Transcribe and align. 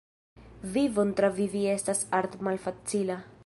Vivon 0.77 1.11
travivi 1.19 1.61
estas 1.75 2.03
art' 2.21 2.41
malfacila. 2.49 3.23